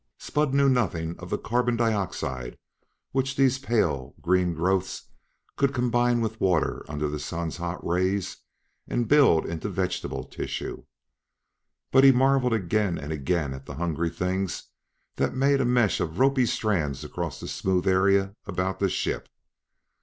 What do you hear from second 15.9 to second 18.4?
of ropy strands across the smooth area